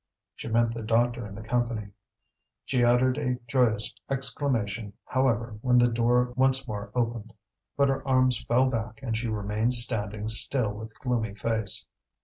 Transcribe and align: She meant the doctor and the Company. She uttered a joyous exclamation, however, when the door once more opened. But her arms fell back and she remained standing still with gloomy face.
She 0.33 0.47
meant 0.47 0.73
the 0.73 0.81
doctor 0.81 1.27
and 1.27 1.37
the 1.37 1.43
Company. 1.43 1.91
She 2.65 2.83
uttered 2.83 3.19
a 3.19 3.35
joyous 3.47 3.93
exclamation, 4.09 4.93
however, 5.05 5.59
when 5.61 5.77
the 5.77 5.89
door 5.91 6.33
once 6.35 6.67
more 6.67 6.89
opened. 6.95 7.33
But 7.77 7.89
her 7.89 8.07
arms 8.07 8.43
fell 8.45 8.67
back 8.67 8.99
and 9.03 9.15
she 9.15 9.27
remained 9.27 9.75
standing 9.75 10.27
still 10.27 10.73
with 10.73 10.97
gloomy 10.99 11.35
face. 11.35 11.85